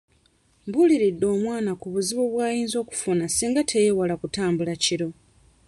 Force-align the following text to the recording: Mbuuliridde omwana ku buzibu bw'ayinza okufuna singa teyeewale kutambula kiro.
Mbuuliridde 0.67 1.25
omwana 1.35 1.71
ku 1.81 1.87
buzibu 1.93 2.23
bw'ayinza 2.31 2.77
okufuna 2.83 3.25
singa 3.35 3.61
teyeewale 3.69 4.13
kutambula 4.21 4.73
kiro. 4.83 5.09